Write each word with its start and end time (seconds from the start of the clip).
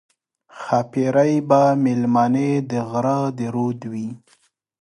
ښاپېرۍ 0.59 1.33
به 1.49 1.61
مېلمنې 1.83 2.49
د 2.69 2.71
غره 2.89 3.19
د 3.37 3.39
رود 3.55 3.81
وي 3.91 4.07